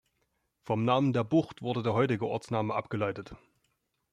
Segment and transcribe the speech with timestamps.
[0.63, 3.35] Vom Namen der Bucht wurde der heutige Ortsname abgeleitet.